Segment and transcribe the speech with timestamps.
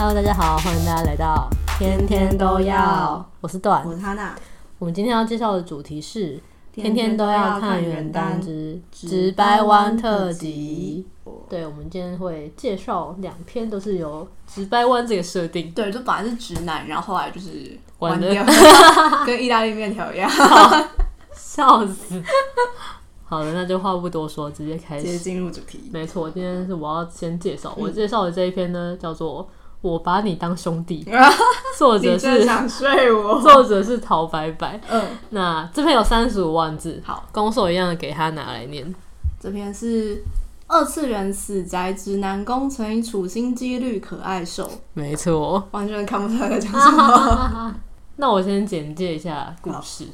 [0.00, 3.28] Hello，大家好，欢迎大家来到天天都要。
[3.40, 4.32] 我是段，我是哈娜。
[4.78, 6.40] 我们今天要介绍的主题是
[6.72, 11.04] 天天都要看原单之直掰弯特辑。
[11.48, 15.68] 对，我们今天会介绍两篇，都是由直掰弯这个设定。
[15.72, 18.44] 对，就本来是直男，然后后来就是弯掉，
[19.26, 20.30] 跟意大利面条一样。
[21.34, 22.22] 笑死！
[23.24, 25.90] 好的，那就话不多说，直接开始，直接进入主题。
[25.92, 29.42] 没错，今天是我要先介绍， 我介绍的这一篇呢，叫做
[29.80, 31.04] 《我把你当兄弟》，
[31.78, 34.80] 作者是想睡我， 作者是陶白白。
[34.88, 38.94] 嗯，那这篇有三十五万字，好，攻受一样的给他拿来念。
[39.40, 40.20] 这篇是
[40.66, 47.74] 二次元死宅直男攻乘以处心积虑可爱受，没错，完全看不出来在讲什么。
[48.20, 50.04] 那我先简介一下故事。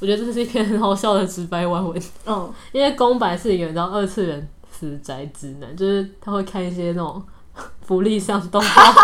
[0.00, 2.02] 我觉得这是一篇很好笑的直掰弯文。
[2.26, 7.22] 嗯，因为攻白是一个你知道二次元死宅直男，就是他会看一些那种
[7.82, 8.92] 福利上动画。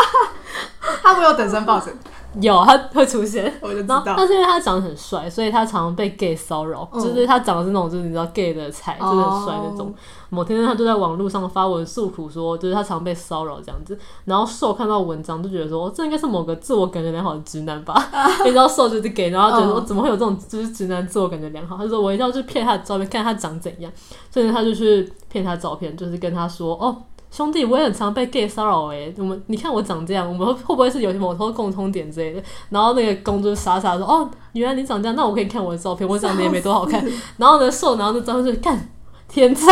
[1.03, 1.93] 他会有等身抱枕？
[2.41, 3.53] 有，他会出现。
[3.63, 4.03] 我就知道。
[4.05, 6.87] 但是因为他长得很帅，所以他常常被 gay 骚扰。
[6.93, 9.89] 嗯、就是他长得是那种，就是你知道 gay 的菜，就是很帅那种。
[9.89, 9.95] 哦、
[10.29, 13.99] 某天他就在网络上发文诉苦，说就是他常被骚扰这样子。
[14.27, 17.95] 然后受看到文章就觉得说，这应该是某个自我感觉良好的直男吧？
[18.45, 21.79] 你知道受就是 gay，然后觉得说怎么会有这种就是直男自我感觉良好？
[21.79, 23.91] 他说我一定要去骗他的照片，看他长怎样。
[24.31, 26.97] 所以他就去骗他照片，就是跟他说哦。
[27.31, 29.15] 兄弟，我也很常被 gay 骚扰诶。
[29.19, 32.43] 我们你看我长这样，我们会会不会是有某种共通点之类的？
[32.71, 37.05] 然后那个公主傻傻说：“哦，原来你长这样，那我可以看我的照片，我长得也没多好看。”
[37.37, 38.89] 然后呢，瘦然后那照片就看
[39.29, 39.71] 天才，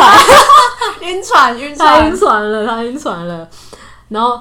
[1.00, 3.48] 晕船晕船，晕船了，他晕船了。
[4.10, 4.38] 然后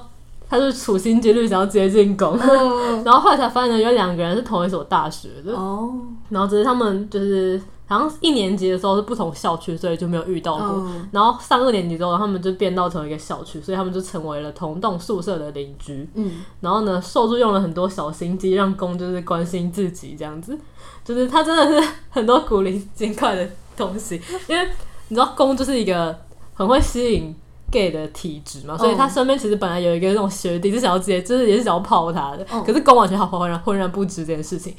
[0.50, 5.92] 他就处心积虑想要直接进攻，嗯、然后后来才发现呢，有两个人是同一所大学的哦。
[6.30, 7.62] 然后只是他们就是。
[7.88, 10.67] 好像一年级的时候是不同校区，所以就没有遇到过。
[10.88, 16.09] 嗯、然后上二年级之后，他们就变到同一个校区，所以他们就成为了同栋宿舍的邻居。
[16.16, 20.57] 嗯，然后呢，受助用了很多小心机，让攻就是关心自己这样子。
[21.03, 23.47] 就是他真的是很多古灵精怪的
[23.78, 24.68] 东西，因为
[25.09, 26.18] 你知道攻就是一个
[26.56, 27.35] 很会吸引
[27.72, 34.74] gay 的体质嘛，所以他身边其实本来有一个那种学弟是想要直接，就是也是想要泡他的，嗯、可是攻完全好浑然浑然不知这件事情。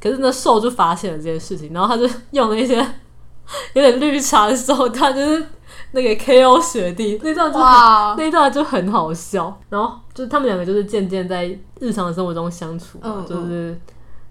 [0.00, 2.76] 可是那受就发现了这件事情，然后他就用了一些
[3.74, 5.44] 有点绿茶的手段，就是
[5.92, 9.60] 那个 KO 学弟那段就哇 那段就很好笑。
[9.68, 11.46] 然后就他们两个就是渐渐在
[11.80, 13.78] 日常的生活中相处，嗯、就是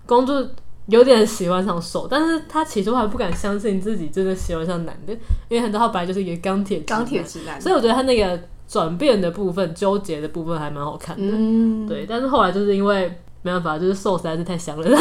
[0.06, 0.34] 攻就
[0.88, 5.13] 有点喜欢上受，但是他起初还不敢相信自己真的喜欢上男的，
[5.50, 11.24] 因为很多他本来就是一个钢铁钢铁直男，所以我觉得他那个转变的部分、纠结的部分还蛮好看的。
[11.24, 12.06] 嗯，对。
[12.09, 13.22] 但是后来就是因为。
[13.41, 14.97] 没办法，就是受实在是太香了，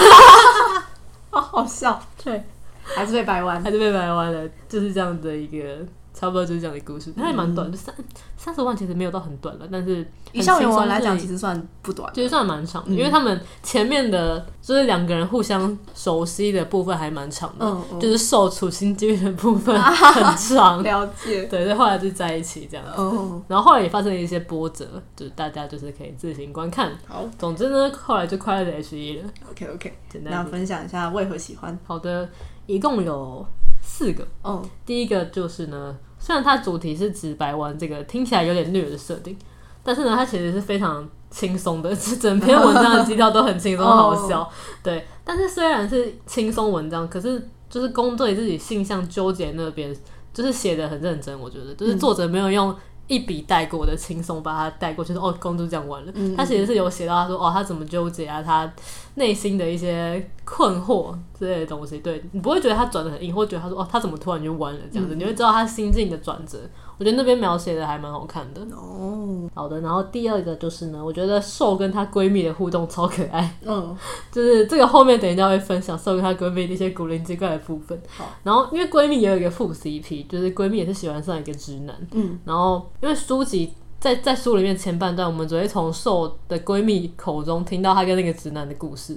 [1.31, 2.01] 好好笑。
[2.23, 2.45] 对，
[2.83, 5.85] 还是被掰弯，还是被掰弯了，就是这样的一个。
[6.19, 7.95] 差不多就是这样的故事，它也蛮短的，三
[8.37, 26.91] 三十万其实没有到很短了，但是以校园文来讲，其实算不短，其实算蛮长的，因为他们前面的就是两个人互相熟悉的部分还蛮长的，就是受处心积虑的部分很长， 了解，对，所以后来就在一起这样子，然后后来也发生了一些波折，就是大家就是可以自行观看。
[27.07, 29.29] 好，总之呢，后来就快乐的 H 一了。
[29.49, 31.79] OK OK，简单分享一下为何喜欢。
[31.87, 32.29] 好的，
[32.67, 33.47] 一共有
[33.81, 34.27] 四个。
[34.43, 35.97] 哦，第一个就是呢。
[36.19, 39.37] 虽然它主题是直白玩，这个听起来有点虐的设定，
[39.83, 44.51] 但是呢，它其实是非常轻松的，整篇文章的基调都很轻松好笑。
[44.83, 49.95] 对，但是虽然是轻松文章，可是就是攻对自己性向纠结那边，
[50.33, 51.39] 就是写的很认真。
[51.39, 52.75] 我觉得，就是作者没有用
[53.09, 56.13] 一笔带过的轻松把它带过去，说哦，攻就这样完了。
[56.37, 58.71] 他其实是有写到他说哦，他怎么纠结啊，他
[59.15, 61.99] 内心的一些困惑之类的东西。
[61.99, 66.59] 对，你不会觉得他转的很硬，或者觉得他说哦，他怎么突然就弯了这样子，你会知道他心境的转折。
[66.99, 69.49] 我觉得那边描写的还蛮好看的哦。
[69.55, 73.57] 好的，然后第二个就是呢，我觉得受跟她闺蜜的互动超可爱。
[73.65, 73.97] 嗯，
[74.33, 78.01] 就是这个后面等一下会分享受跟她闺蜜那些古灵精怪的部分。
[78.09, 81.95] 好，然后因为闺蜜也有一个副 CP，就是闺蜜也是喜欢上一个直男。
[82.13, 89.17] 嗯，然后因为书籍在在书里面前半段，我们只会从受的闺蜜口中听到她跟那个直男的故事，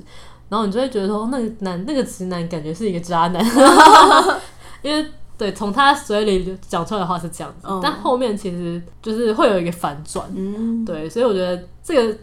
[0.50, 3.44] 然后你就会觉得说，那个男那个直男感觉是一个渣男，
[4.84, 5.04] 因为。
[5.42, 12.16] 对，从他嘴里讲出来的话是这样子，嗯、但后面其实就是会有一个反转，嗯、对，所以我觉得这个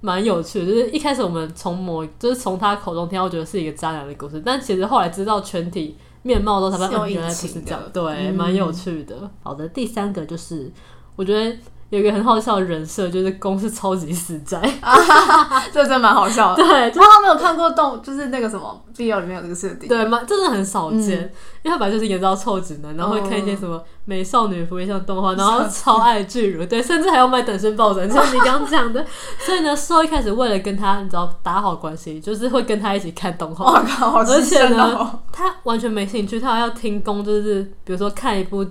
[0.00, 0.66] 蛮有趣的。
[0.66, 9.30] 就是一开始我们从某，就是从他口中听到，觉得是一个渣男的故事，但其实后来知道全体面貌之后，才发现原来不是这样，对，蛮、嗯、有趣的。
[9.44, 10.68] 好的，第三个就是
[11.14, 11.56] 我觉得
[11.94, 14.60] 有一个很好笑的人设，就是攻是超级死宅，
[15.72, 16.56] 这真蛮好笑的。
[16.56, 20.20] 对，就他没有看过动，就是那个什么 BL 里面有这个设定，对吗？
[20.26, 21.30] 真的很少见，嗯、
[21.62, 29.06] 因为他本来就是演到臭直男，然后会看一些什么美少女福利像动画，然后超爱巨乳，对，甚至还要买等身抱枕，像你刚刚讲的。
[29.38, 38.66] 所以呢，说一开始为了跟他，你知道打好关系，就是会跟他一起看动画，而且呢，他完全没兴趣，他还要听攻，就是比如说看一部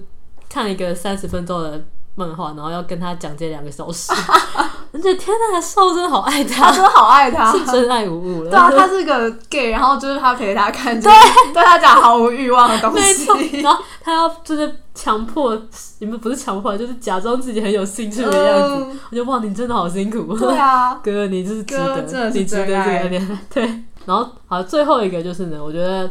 [0.50, 1.82] 看一个三十分钟的。
[2.16, 4.14] 漫画，然后要跟他讲这两个小时，
[4.94, 8.52] 而且天呐，受真的好爱他，他真的好爱他， 是真爱无误了。
[8.52, 11.12] 对啊，他是个 gay，然后就是他陪他看，对，
[11.54, 13.62] 对他讲毫无欲望的东西。
[13.62, 15.60] 然后他要就是强迫，
[16.00, 18.86] 你们不是强迫，就是假装自己很有兴趣的样子。
[18.92, 20.38] 嗯、我就哇，你真的好辛苦。
[20.38, 23.40] 对啊， 哥，你就是值得，你值得这个恋。
[23.52, 23.64] 对，
[24.06, 26.04] 然后好，最后一个就是呢，我觉得，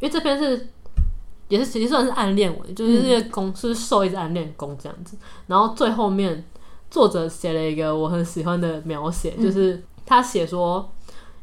[0.00, 0.68] 因为这篇是。
[1.52, 5.18] 也是其实算是暗恋文，就是攻是受一直暗恋攻这样子。
[5.48, 6.42] 然后最后面
[6.90, 10.90] 作者写了一个我很喜欢的描写，就是他写说，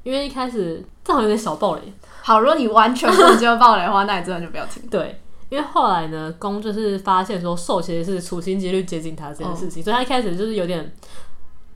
[0.01, 1.93] 因为一开始这好像有点小暴雷。
[2.23, 4.81] 好，如果你完全不接受暴雷的话，那你真的就不要听。
[4.89, 10.91] 对，因为后来呢，攻就是发现说受其实是处心积虑接近他这件事情，所以他一开始就是有点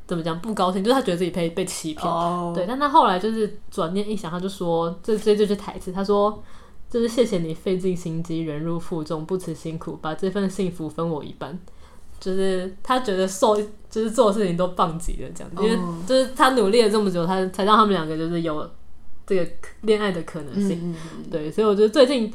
[0.08, 2.12] 怎么讲不高兴，就是他觉得自己被被欺骗。
[2.56, 6.42] 对，但他后来就是转念一想，他就说这这就是台词，他说。
[6.94, 11.58] 就是谢谢你费尽心机，忍辱负重，不辞辛苦，把这份幸福分我一半。
[12.20, 13.58] 就是他觉得受，
[13.90, 15.52] 就是做事情都棒极了，这样。
[15.58, 15.76] 因为
[16.06, 18.70] 就是他努力了这么久，他才让他们两个就是有
[19.26, 19.52] 这个
[19.82, 20.78] 恋爱的可能性。
[20.84, 22.32] 嗯嗯嗯对，所以我觉得最近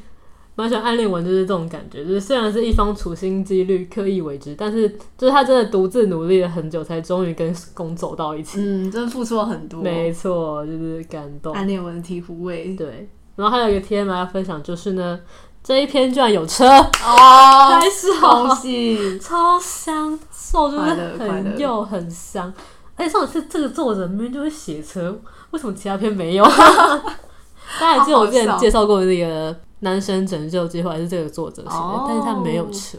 [0.57, 2.05] 蛮喜欢暗恋文，就是这种感觉。
[2.05, 8.59] 就是虽然是一方处心积虑、刻意为之，但是就是他真的独自努力了很久，才终于跟攻走到一起。
[8.61, 9.81] 嗯，真的付出了很多。
[9.81, 11.55] 没错，就是感动。
[11.55, 12.75] 暗恋文的醍醐味。
[12.75, 13.09] 对。
[13.39, 15.21] 然后还有一个 TMI 要分享，就是呢，
[15.63, 22.53] 这一篇居然有车哦， 开始好喜，超香，受就是很又很香。
[22.97, 25.17] 而且，上次这个作者明明就会写车，
[25.53, 26.45] 为什么其他篇没有？
[27.79, 32.99] 大家还记得我之前介绍过那个男生拯救计划，还是这个作者写的，哦、但是他没有车。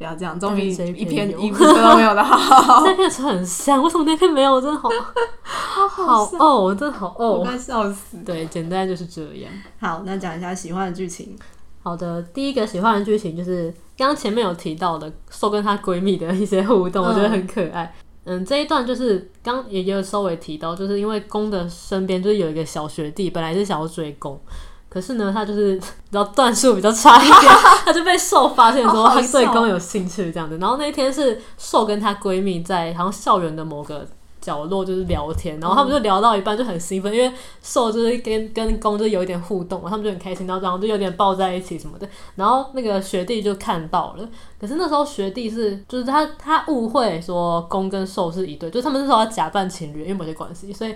[0.00, 2.80] 不要这样，终于一篇一篇都没有的好。
[2.86, 4.58] 那篇车很像，为什么那篇没有？
[4.58, 4.88] 真的好，
[5.86, 8.16] 好哦，真的好哦，我快笑死。
[8.24, 9.52] 对，简单就是这样。
[9.78, 11.36] 好，那讲一下喜欢的剧情。
[11.82, 17.94] 好的，第一个喜欢的剧情就是刚刚前面有提到的受跟她闺蜜的一些互动，我觉得很可爱。
[18.24, 24.40] 嗯，这一段就是刚也有稍微提到，就是因为公的身边就是有一个小学弟，本来是想要追攻。
[24.90, 25.76] 可是呢，他就是
[26.10, 27.52] 比较段数比较差一点，
[27.86, 30.58] 他就被受发现说他对公有兴趣这样子。
[30.58, 34.04] 然后那一天是受跟她闺蜜在好像校园的某个
[34.40, 37.32] 角落就是聊天，然后他们就聊到一半就很兴奋，因为
[37.62, 42.08] 受就是跟跟公就有一点互动，他们就很开心，然后然后就有点抱在一起什么的。
[42.34, 44.28] 然后那个学弟就看到了，
[44.60, 50.92] 可是那时候学弟是就是他他误会说公跟受是一对，就是他们那时候要假扮情侣，因为某些关系，所以。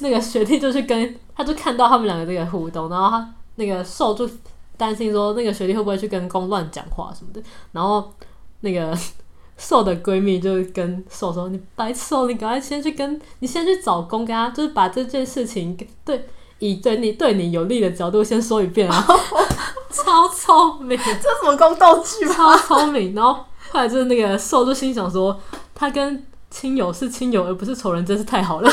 [0.00, 4.28] 那个学弟就去跟，他就看到他们两个这个互动，然后他那个受就
[4.76, 7.42] 担心说，那个学弟会不会去跟攻乱讲话什么的，
[7.72, 8.12] 然后
[8.60, 8.96] 那个
[9.56, 15.74] 受的闺蜜就跟受说：“你白痴哦，你赶快先去跟，你先去找攻，跟他就是把这件事情
[16.04, 16.28] 对
[16.58, 19.06] 以对你对你有利的角度先说一遍啊，
[19.90, 22.28] 超聪明，这什么宫斗剧？
[22.28, 23.14] 超聪明。
[23.14, 23.32] 然后
[23.70, 25.40] 后来就是那个受就心想说，
[25.74, 28.70] 他跟亲友是亲友而不是仇人，真是太好了。”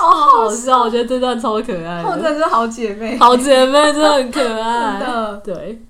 [0.00, 2.22] 好好笑，我觉得这段超可爱的。
[2.22, 4.98] 真的是好姐妹，好姐妹真的很可爱。
[5.00, 5.82] 真的，对。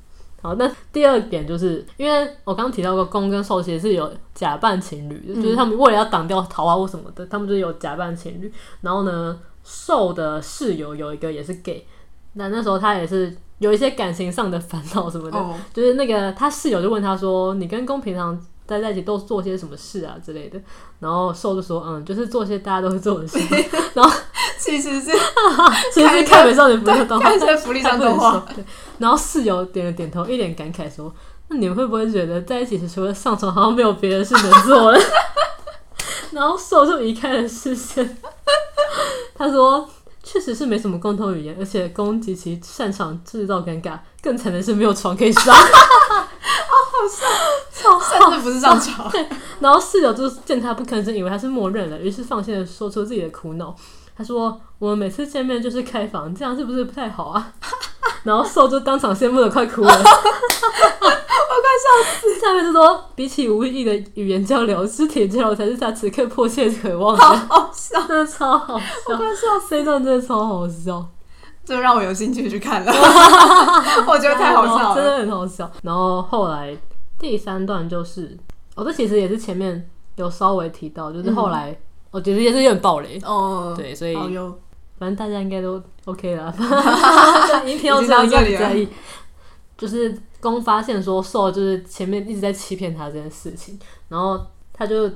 [0.42, 8.50] 好，那第二点就是，因为我刚刚提到过，攻跟受其实是有假扮情侣的，嗯、就是他们为了要挡掉桃花或什么的，他们就是有假扮情侣。
[8.80, 11.86] 然后呢，受的室友有一个也是 gay，
[12.32, 18.38] 那那时候他也是有一些感情上的烦恼什么的，哦、就是那个他室友就问他说：“你跟公平常？”
[18.70, 20.60] 待在一起都做些什么事啊之类的，
[21.00, 23.36] 然后受就说嗯，就是做些大家都会做的事。
[23.94, 24.16] 然后
[24.56, 25.10] 其实是
[25.92, 28.46] 其实是看美少女福利动画，看一些福利上动画。
[28.98, 31.12] 然后室友点了点头，一脸感慨说
[31.48, 35.00] ：“那你们会不会觉得在一起时除了上床，好像没有别的事能做了？”
[36.30, 38.18] 然后受就移开了视线。
[39.34, 39.88] 他说
[40.22, 45.52] ：“确实是没什么共同语言，而且攻极其擅长制造尴尬，更惨的是没有床可以上。”
[47.00, 47.24] 好笑，
[47.72, 49.10] 超好，甚至不是上床。
[49.10, 49.26] 对，
[49.60, 53.74] 然后室友就见他不吭声，以为他是默认了，于是放心的说出自己的苦恼。
[54.16, 57.52] 他说：“我们每次见面就是开房，这样是不是不太好啊？”
[58.22, 60.10] 然后受就当场羡慕的快哭了，我快笑
[62.20, 62.38] 死。
[62.38, 69.70] 下面就说：“比起无意义的语言交流，肢体交流才是他此刻迫切渴望的。”好好笑，真的超好笑，我快笑死。
[69.70, 71.02] 这段真的超好笑。
[71.62, 72.90] 就让我有兴趣去看了，
[74.06, 75.70] 我觉得太好笑了，真的很好笑。
[75.82, 76.74] 然后后来
[77.20, 78.36] 第三段就是
[78.74, 81.78] 哦，这其实也是前面有稍微提到，就是后来，
[82.10, 83.74] 我觉得也是有点暴雷哦。
[83.76, 84.14] 对，所以
[84.98, 86.52] 反正大家应该都 OK 了。
[87.64, 88.88] 一听到这里应该不在意。
[89.78, 94.38] 就是刚发现说受就是前面一直在欺骗他这件事情，然后
[94.74, 95.10] 他就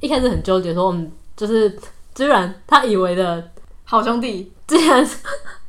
[0.00, 1.78] 一开始很纠结，说我们，就是
[2.14, 3.50] 居然他以为的
[3.84, 5.06] 好兄弟，竟然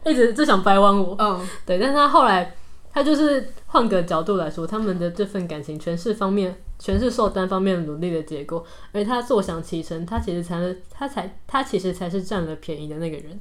[0.06, 1.14] 一直就想掰弯我。
[1.20, 2.56] 嗯，对，但是他后来
[2.98, 13.40] 他就是换个角度来说，他们的这份感情全是方面，全是受单方面努力的结果，而他坐享其成，他其实才是他才他其实才是占了便宜的那个人。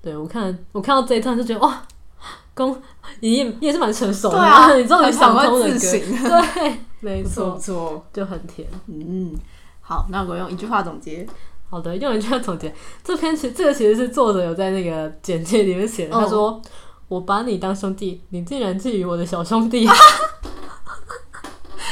[0.00, 1.82] 对，我看我看到这一段就觉得哇。
[2.54, 2.80] 公
[3.18, 8.66] 你也也是蛮成熟的，啊，你终于想通了，对， 没错错，就很甜。
[8.86, 9.34] 嗯，
[9.80, 11.26] 好，那我用一句话总结。
[11.68, 12.72] 好的，用一句话总结。
[13.02, 16.62] 这篇其这个其实是作者有在那个简介里面写的，哦、他说
[17.08, 19.88] ：“我把你当兄弟，你竟然觊觎我的小兄弟。”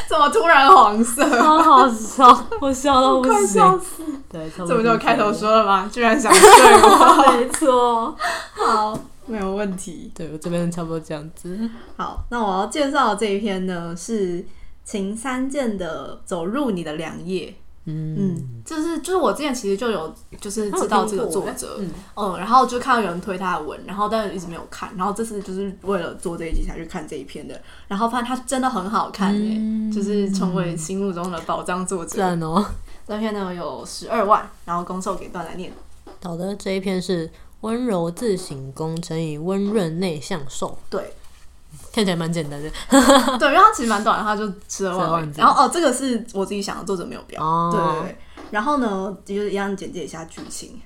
[0.09, 1.25] 怎么突然黄色？
[1.43, 4.03] 好好笑，我笑到快笑死。
[4.29, 5.89] 对，这不就开头说了吗？
[5.93, 6.49] 居然想睡
[6.83, 8.17] 我， 没错。
[8.55, 8.99] 好。
[9.25, 11.57] 没有问题，对，我这边差不多这样子。
[11.97, 14.45] 好，那我要介绍的这一篇呢，是
[14.85, 17.47] 秦三剑的《走入你的良夜》。
[17.85, 32.17] 嗯嗯，就是就是我之前其实就有就是知道这个作者，嗯，嗯，然后就看到有人推他的文，然后但是一直没有看，然后这次就是为了做这一集才去看这一篇的，然后发现他真的很好看耶，嗯、就是成为心目中的宝藏作者。
[32.17, 32.65] 赞哦！
[33.07, 35.73] 这篇呢有十二万，然后攻受给段来念。
[36.23, 37.31] 好的，这一篇是。
[37.63, 41.15] 温柔自省攻乘以温润内向受，对，
[41.93, 42.71] 看起来蛮简单的。
[43.39, 45.41] 对，因为它其实蛮短的，他就吃了万字。
[45.41, 47.43] 然后哦，这个是我自己想的，作者没有标。
[47.43, 48.19] 哦、对对对。
[48.51, 50.81] 然后呢，就是一样简介一下剧情，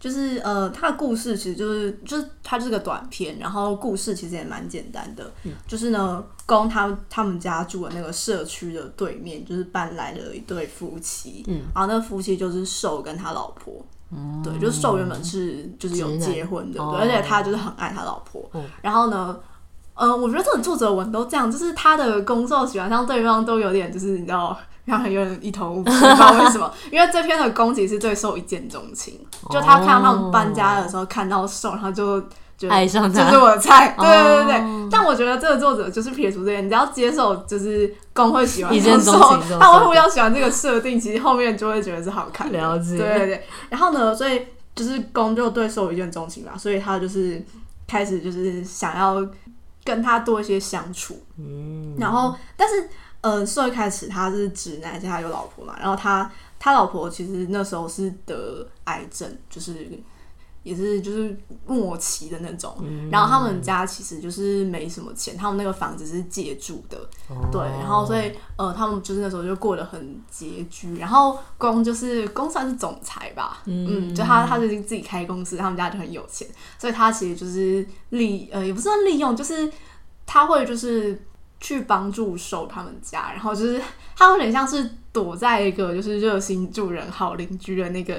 [0.00, 5.30] 就是呃，他的故事其实就是就是他就是个短片，然后故事其实也蛮简单的。
[5.44, 11.44] 嗯、就是呢，公他他们家住的那个社区的对面，就是搬来了一对夫妻。
[11.46, 13.74] 嗯，然后那个夫妻就是受跟他老婆。
[14.16, 18.48] 嗯对，就是受原本是就是有结婚的，对，而且他就是很爱他老婆。
[18.80, 19.36] 然后呢，
[19.94, 26.72] 呃，我觉得这个作者文都这样，就是他的工作喜欢上对方都有点，就是你知道，让人有点一头雾水，不知道为什么。
[26.90, 29.18] 因为这篇的攻其实是对受一见钟情，
[29.50, 32.22] 就他看到他们搬家的时候看到受，然后就。
[32.70, 34.54] 爱上他就是我的菜，对对对对。
[34.60, 34.88] Oh.
[34.90, 42.56] 但我觉得这个作者就是撇除这些，你只要接受，就是攻会喜欢一见钟情，他会互相喜欢这个设定，其实后面就会觉得是好看的。
[42.56, 43.46] 了解，对对对。
[43.68, 44.40] 然后呢，所以
[44.74, 47.44] 就是攻就对受一见钟情嘛，所以他就是
[47.86, 49.20] 开始就是想要
[49.84, 51.22] 跟他多一些相处。
[51.36, 51.94] 嗯。
[51.98, 52.88] 然后，但是
[53.20, 59.88] 呃，受一开始他是直男，而且他有老婆嘛，然后他他老婆其实那时候是得癌症，就是。
[60.64, 79.70] 也是就是末期的那种，嗯、然后他们家其实就是没什么钱，他们那个房子是借住的，哦、对，然后所以呃，他们就是那时候就过得很拮据，然后公就是公算是总裁吧，嗯，嗯，就他他就自己开公司，他们家就很有钱，所以他其实就是利呃也不算利用，就是
[80.26, 81.22] 他会就是。
[81.64, 83.80] 去帮助受他们家，然后就是
[84.14, 88.14] 他有点像是躲在一个就是热心助人好邻居的那个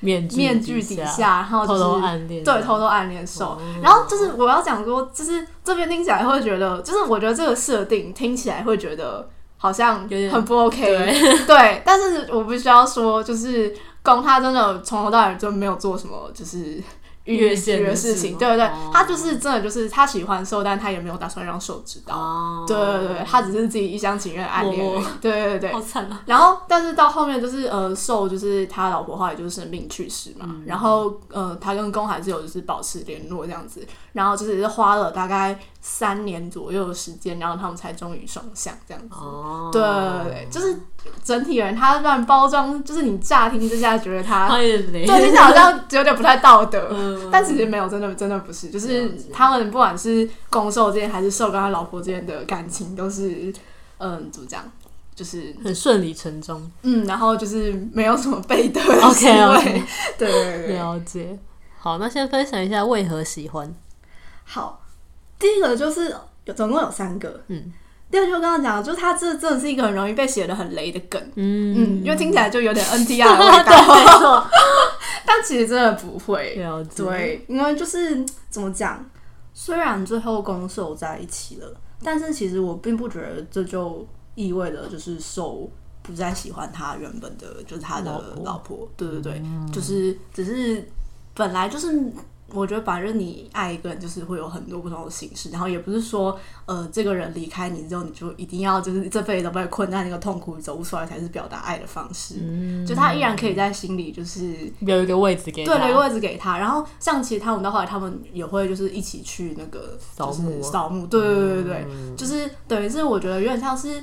[0.00, 3.58] 面具面具底下，然后就是偷偷暗恋，对，偷偷暗恋受。
[3.82, 9.26] 然后就是我要讲说，就是这边听起来会觉得，就是我觉得这个设定听起来会觉得
[9.56, 11.82] 好像很不 OK，对，对。
[11.82, 16.82] 但是我必须要说，就是攻他真的从头到尾就没有做什么，就是。
[17.36, 22.14] 越线的事情，对对对，哦、他就是真的就是他喜欢受，但他也没有打算让受知道。
[22.14, 24.84] 哦、对对对，他只是自己一厢情愿暗恋。
[24.84, 26.22] 我对对对，好惨啊！
[26.26, 30.46] 然后，但是到后面就是呃，受就是他老婆后来就是生病去世嘛。
[30.48, 33.86] 嗯、然后呃，他跟公还是有就是保持联络这样子。
[34.12, 39.14] 然后就是花了大概三年左右的时间，然后他们才终于双向这样子。
[39.14, 40.78] 哦，对对对，就是
[41.24, 53.52] 整体人他乱包装，就是你乍听之下觉得他，对，听起来好像有点不太道德， 嗯、但其实没有，真的真的不是，就是他们不管是攻受之间还是受跟他老婆之间的感情，都是
[53.98, 54.62] 嗯，怎么讲，
[55.14, 56.70] 就是很顺理成章。
[56.82, 59.56] 嗯，然后就是没有什么背德的 行为。
[59.56, 59.82] Okay, okay.
[60.18, 61.38] 对，对，对，了解。
[61.78, 63.74] 好，那先分享一下为何喜欢。
[64.44, 64.82] 好，
[65.40, 67.72] 第一个就是有总共有三个，嗯，
[68.10, 71.74] 第二个就刚刚讲的，就是他这真的是一个很容易被写的很雷的梗，嗯。
[71.76, 74.46] 嗯，因为听起来就有点 NTR 的味道，没错，
[75.24, 76.56] 但其实真的不会，
[76.94, 79.04] 对，因为就是怎么讲，
[79.54, 85.70] 虽然最后攻受在一起了，但是其实我并不觉得这就意味着就是受
[86.02, 88.88] 不再喜欢他原本的，就是他的老婆，老婆。
[88.96, 90.86] 对对对，嗯、就是只是
[91.34, 92.12] 本来就是。
[92.52, 102.36] 我觉得反正你爱一个人就是会有很多不同的形式，然后也不是说呃这个人离开你之后你就一定要就是这辈子都被困在那个痛苦里走不出来才是表达爱的方式。
[102.40, 106.58] 嗯，就他依然可以在心里就是留一个位置给他，对，留一个位置给他。
[106.58, 114.02] 然后像其实他们到后来他们也会就是一起去那个扫墓，扫墓，对对对对对，嗯、就是等于是我觉得有点像是。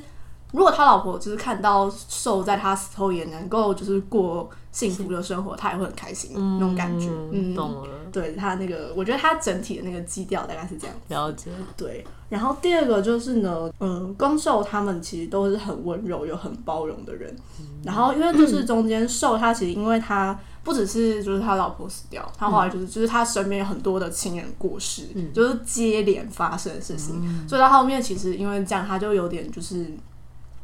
[0.53, 7.09] 如果他老婆就是看到受在他死后也能够就是过幸福的生活，他也会很开心那种感觉。
[7.31, 7.87] 嗯，懂了。
[8.11, 10.95] 对他那个，我觉得他整体的那个基调大概是这样。
[11.09, 11.51] 了解。
[11.75, 12.05] 对。
[12.29, 17.35] 然后第二个就是呢，嗯，攻受他们其实都是很温柔又很包容的人。
[17.83, 29.85] 然后因为就是中间受他其实因为他不只是就是他老婆死掉，他后来就是就是他身边有很多的亲人过世，就是接连发生的事情，所以到后面其实因为这样他就有点就是。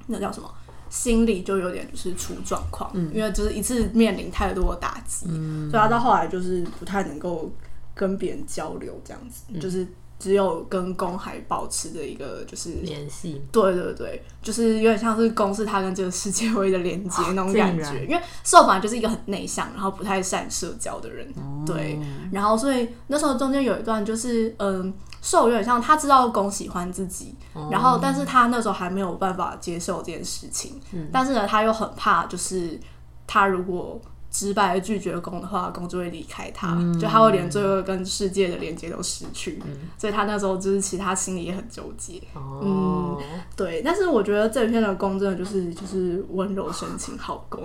[0.08, 0.50] 那叫什么？
[0.90, 7.52] 心理就有点就是出状况，嗯、因为就是一次面临太多的打击，嗯、所以他到后来就是不太能够
[7.96, 9.88] 跟别人交流，这样子，嗯、就是
[10.20, 13.42] 只有跟公海保持着一个就是联系。
[13.52, 18.06] 对对对，就是有点像是公是他跟这个世界唯一的连接那种感觉。
[18.06, 22.00] 因为受本来就是一个很内向，然后不太善社交的人，哦、对。
[22.32, 24.94] 然后所以那时候中间有一段就是嗯。
[25.24, 32.78] 受有点像他知道攻喜欢自己，哦、然后但是他那时候还没有办法接受这件事情，嗯、但是呢，他又很怕，就是
[33.26, 34.00] 他如果
[34.30, 43.18] 直白的拒绝攻的话，攻就会离开他，嗯、就他会连最后跟世界的连接都失去，嗯、所以他那时候就是其他心里也很纠结，哦、嗯，
[43.56, 47.64] 对，但是我觉得这篇的攻真的就是就是温柔深情好攻，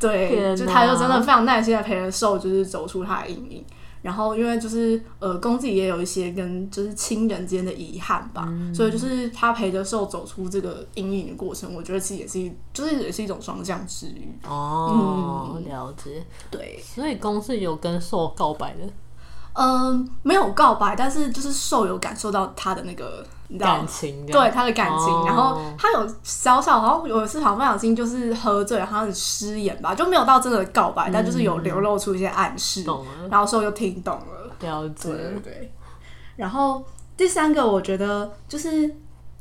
[0.00, 3.64] 对，就他就真的非常耐心的陪着受，就是走出他的阴影。
[4.04, 14.28] 然后，因为就是呃，公自己也有一些跟就是亲人之间的遗憾吧，嗯、所以就是他陪着受走出这个阴影的过程，我觉得其实也是一，就是也是一种双向治愈。
[14.46, 16.22] 哦，嗯、了解。
[16.50, 18.80] 对，所以公是有跟受告白的。
[19.54, 23.24] 嗯，没有告白，但是就是受有感受到他的那个
[23.58, 25.08] 感情，对他的感情。
[25.08, 32.82] 哦、然后他有小小好像有一次好像不小心就是喝醉，好像失言吧，就没有到真的告白，嗯、但就是有流露出一些暗示。
[32.82, 33.28] 懂了。
[33.30, 34.50] 然后受就听懂了。
[34.60, 35.12] 了解。
[35.12, 35.72] 对对对。
[36.36, 36.84] 然后
[37.16, 38.92] 第三个，我觉得就是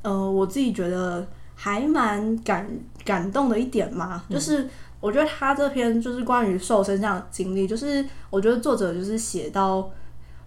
[0.03, 2.70] 呃，我自己觉得还蛮感
[3.03, 4.70] 感动的一点嘛，嗯、就是。
[5.03, 9.91] 我觉得他这篇就是关于受身上的经历，就是我觉得作者就是写到，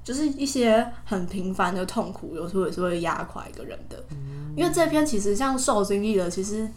[0.06, 3.96] 就是一些很平凡的痛苦，有时候也是会压垮一个人的。
[4.56, 6.70] 因为这篇其实像受经历的，其实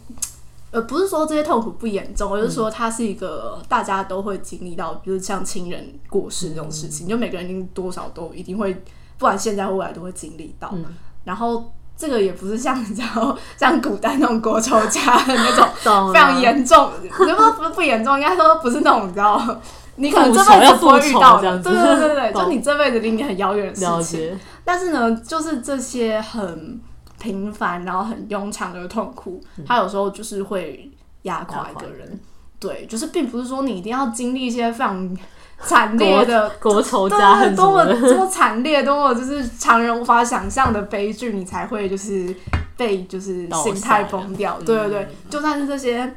[0.72, 10.74] 呃不是说这些痛苦不严重，而是说它是一个大家都会经历到，比如像亲人过世这种事情，就每个人一定多少都一定会，不管现在或未来都会经历到。
[11.22, 11.72] 然后。
[12.00, 15.68] 这个也不是像你知道，像古代那种国仇家的那种
[16.14, 19.60] 非常严重，不是不不严重，应该说不是那种你知道，
[19.96, 24.38] 你可能这辈子不会遇到的，对对对对， 就你这辈子离你很遥远的事情。
[24.64, 26.80] 但是呢，就是这些很
[27.18, 30.90] 平凡然后很庸常的痛苦，它有时候就是会
[31.22, 32.18] 压垮一个人。
[32.58, 35.16] 对，就是并不是说你一定要经历一些非常。
[35.62, 42.34] 惨烈的国，国仇家恨，多么多么惨烈，多么就是常人无法想象的悲剧，你才会就是
[42.78, 44.58] 被就是心态崩掉。
[44.64, 46.16] 对对对，就算是这些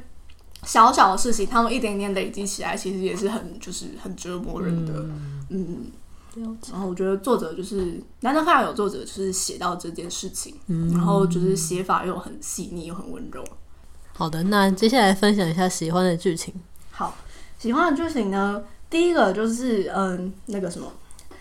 [0.65, 4.93] 小小的事情，他们一点点累积起来，其实也是很就是很折磨人的。
[5.49, 5.91] 嗯，
[6.35, 13.43] 嗯，然后我觉得作者就是难得看到有作者就是写到这件事情，嗯、然后就是写法又很细腻又很温柔。
[14.13, 16.53] 好的，那接下来分享一下喜欢的剧情。
[16.91, 17.15] 好，
[17.57, 18.63] 喜欢的剧情呢？
[18.89, 20.91] 第一个就是嗯，那个什么，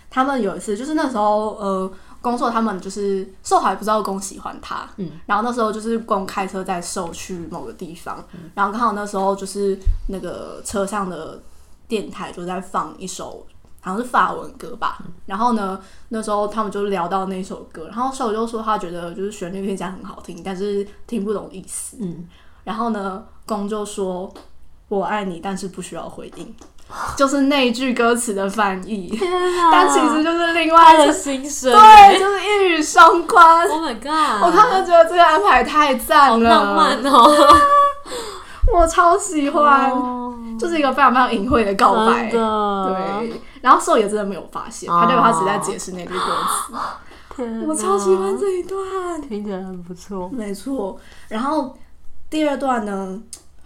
[0.09, 9.77] 他们有一次就是那时候呃，攻受他们就是受还不知道公喜欢他，嗯，然后那时候就是公开车载受去某个地方，嗯、然后刚好那时候就是
[10.09, 11.43] 那个车上的
[11.89, 13.45] 电台就在放一首
[13.81, 15.79] 好像是法文歌吧，嗯、然后呢
[16.11, 22.29] 那时候他们就聊到那首歌，然后受就说他觉得就是旋律听起来很好听，但是听不懂意思，嗯，
[22.63, 24.33] 然后呢公就说
[24.89, 26.55] 我爱你，但是不需要回应。
[27.17, 29.19] 就是那句歌词的翻译，
[29.71, 33.69] 但其实就是另外的心声，对，就是一语双关。
[33.69, 34.43] Oh my god！
[34.43, 37.31] 我看了觉得这个安排太赞了，浪漫哦，
[38.75, 43.41] 我超喜欢，oh, 就是一个非常非常隐晦的告白，的对。
[43.61, 46.73] 然后兽也真的没有发现，他就他只在解释那句歌词。
[46.73, 48.79] 哪我超喜欢这一段，
[49.29, 50.99] 听起来很不错，没错。
[51.29, 51.77] 然后
[52.29, 53.19] 第二段呢？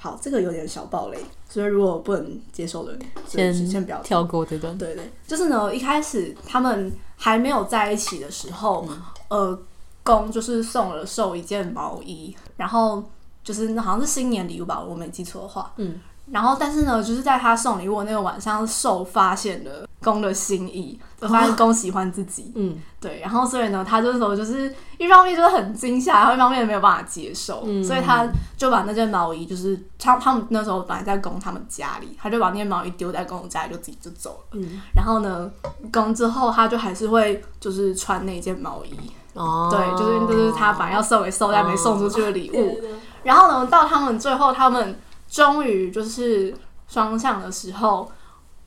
[0.07, 1.19] 好，这个有点小暴雷。
[1.49, 4.77] 所以，如果不能接受的，先先不要跳过这段。
[4.79, 9.59] 对对，就是呢，一开始他们还没有在一起的时候，嗯、呃，
[10.05, 13.03] 公就是送了受一件毛衣，然后
[13.43, 15.73] 就是好像是新年礼物吧，我没记错的话。
[15.77, 15.99] 嗯。
[16.31, 22.51] 然后，但是呢，就是在他送礼物那个晚上，受发现了攻的心意，就发现攻喜欢自己。
[22.57, 23.21] 嗯，对。
[23.21, 34.59] 然后，所以呢，他这时候就是一方面就是很惊吓，然后一方面没有办法接受，嗯、所以他就把那件毛衣，就是他他们那时候本来在攻他们家里，他就把那件毛衣丢在公的家里，就自己就走了。
[34.59, 34.81] 嗯。
[34.97, 35.49] 然后呢，
[35.93, 38.93] 攻之后他就还是会就是穿那件毛衣。
[39.35, 39.69] 哦。
[39.71, 42.81] 对，就是就是他本来要送给受但没送出去的礼物。
[42.81, 44.99] 哦、然后呢，到他们最后他们。
[45.29, 46.55] 终于就是
[46.89, 48.11] 双向的时候，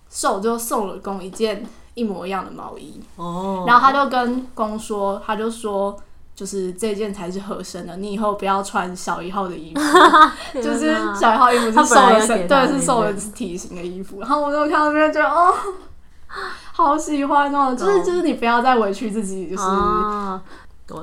[0.10, 3.00] 受就送了攻一件一模一样的毛衣。
[3.16, 5.98] 哦，然后他就跟攻说，他就说，
[6.36, 9.82] 就是这件才是合身的，你以后不要穿小一号的衣服，
[10.62, 14.20] 就是小一号衣服是瘦的身，对，是瘦的体型的衣服。
[14.20, 15.54] 然后我就看到那边觉得哦，
[16.74, 19.64] 好喜欢哦，就是就是你不要再委屈自己，就是。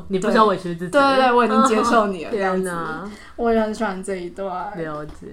[0.09, 0.91] 你不需要委屈自己。
[0.91, 2.31] 对对对，我已经接受你了。
[2.35, 4.77] 天哪，我也很喜欢这一段。
[4.77, 5.27] 了解。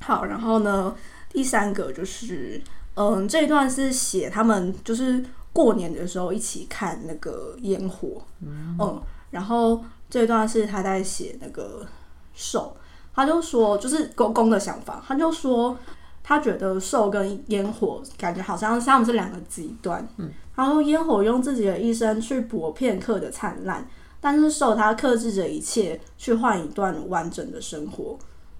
[0.00, 0.94] 好，然后呢，
[1.30, 2.60] 第三个就是，
[2.94, 8.22] 嗯，这一段是写他们就是过年的时候一起看那个烟火。
[8.40, 9.02] 嗯，嗯。
[9.30, 11.86] 然后这一段是他在写那个
[12.34, 12.76] 寿，
[13.14, 15.76] 他就说，就是公公的想法，他就说，
[16.22, 20.06] 他觉得兽跟烟火感觉好像他们是两个极端。
[20.16, 20.30] 嗯。
[20.54, 23.88] 他说：“烟火用自己的一生去搏片刻的灿烂，
[24.20, 28.18] 但是受他克制着一切去换一段完整的生活。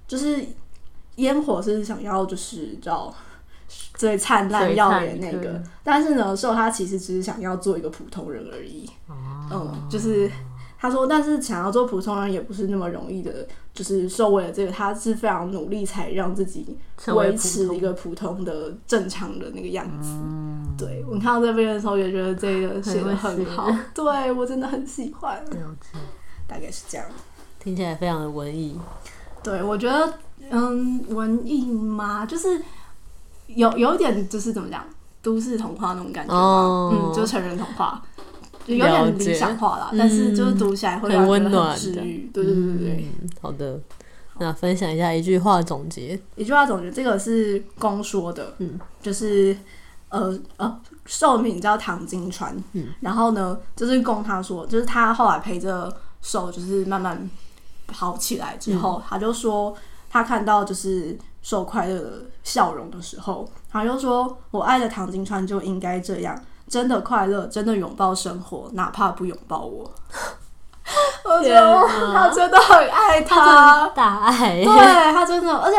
[0.08, 0.42] 就是
[1.16, 3.14] 烟火是想要就是叫
[3.94, 8.88] 最灿烂耀眼那个，但是呢，受他其实只是想要做一个普通人而已。
[9.50, 10.30] 嗯，就是。”
[10.82, 16.76] 他说：“但是想要做普通人也不是那么容易的，就是受为了这个，他是非常努力才让自己
[17.14, 20.10] 维持一个普通的正常的那个样子。
[20.10, 25.40] 嗯、对，我看到这边的时候也觉得这个写的很好， 对我真的很喜欢。
[26.48, 27.06] 大概是这样，
[27.62, 28.76] 听起来非常的文艺。
[29.40, 30.12] 对，我觉得
[30.50, 32.60] 嗯，文艺嘛，就是
[33.46, 34.84] 有有一点就是怎么讲，
[35.22, 38.02] 都市童话那种感觉吧，哦、嗯，就成人童话。”
[38.66, 42.30] 就有点理想化啦，但是就是读起来会很温暖、治愈。
[42.32, 43.10] 对对对对对。
[43.40, 43.80] 好的，
[44.38, 46.18] 那分享一下一句话总结。
[46.36, 49.56] 一句话总结，这个是公说的，嗯，就是
[50.08, 57.28] 呃呃，受名叫唐金川，嗯，然后呢，就是供他说，就是他后来陪着寿，就是慢慢
[57.88, 59.74] 好起来之后，他就说
[60.08, 62.12] 他看到就是受快乐的
[62.44, 66.40] 笑容的时候，他就说我爱的唐金川就应该这样。
[66.72, 69.92] 真的快乐，真的拥抱生活，哪怕不拥抱我。
[71.22, 74.64] 我觉得他真的很爱他，他大爱。
[74.64, 75.76] 对他真的，而且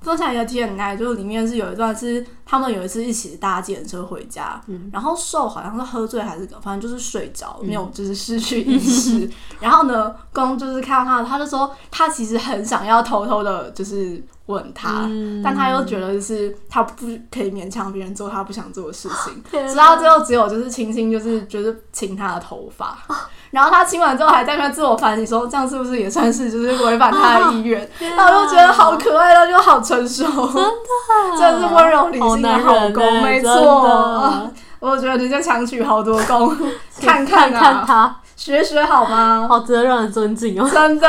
[0.00, 9.18] 哦，分享一个体验很爱，就是里面是有一段是他们有一次一起搭计程车回家，嗯、然后受好像是喝醉还是怎么，反正就是睡着，没有就是失去意识。
[9.18, 14.22] 嗯、 然后呢，公就是看到他，他就说他其实很想要偷偷的，就是。
[14.46, 36.56] 吻他，嗯、但他又觉得就是他不可以勉强别人做他不想做的事情， 直到最后只有就是轻轻就是就是亲他的头发，啊、然后他亲完之后还在那自我反省说这样是不是也算是就是违反他的意愿， 然后我就觉得好可爱他，就好成熟，真的，真的是温柔理性的好攻，没错，我觉得你在强取好多功，
[37.00, 39.46] 看看啊，看他学学好吗？
[39.48, 41.08] 好值得让人尊敬哦，真的。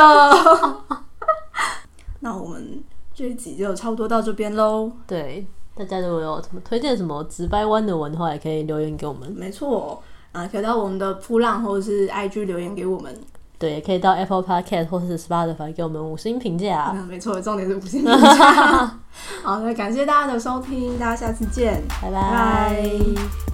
[2.21, 2.83] 那我们。
[3.13, 4.89] 这一集就差不多到这边喽。
[5.05, 5.45] 对，
[5.77, 9.29] 大家如果有什么推荐什么直掰弯的文的话，也可以留言给我们。
[9.37, 13.13] 没错，啊，可以到我们的扑浪或者是 IG 留言给我们。
[13.59, 16.91] 对，也可以到 Apple Podcast 或是 Spotify 给我们五星评价。
[16.95, 18.99] 嗯，没错，重点是五星评价。
[19.43, 23.50] 好，那感谢大家的收听，大家下次见，拜拜。